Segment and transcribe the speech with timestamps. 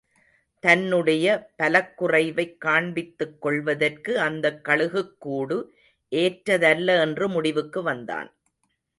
[0.63, 1.25] தன்னுடைய
[1.57, 5.57] பலக்குறைவைக் காண்பித்துக் கொள்வதற்கு அந்தக் கழுகுக்கூடு
[6.11, 8.33] ஏற்றதல்ல என்று முடிவுக்கு வந்தான்.